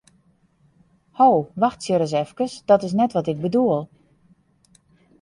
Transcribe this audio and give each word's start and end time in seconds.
Ho, 1.19 1.27
wachtsje 1.65 1.95
ris 1.99 2.13
efkes, 2.23 2.53
dat 2.69 2.81
is 2.87 2.91
net 3.01 3.11
wat 3.17 3.27
ik 3.31 3.39
bedoel! 3.45 3.79